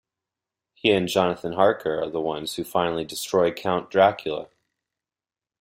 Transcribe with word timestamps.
He 0.73 0.89
and 0.93 1.07
Jonathan 1.07 1.53
Harker 1.53 2.01
are 2.01 2.09
the 2.09 2.19
ones 2.19 2.55
who 2.55 2.63
finally 2.63 3.05
destroy 3.05 3.51
Count 3.51 3.91
Dracula. 3.91 4.47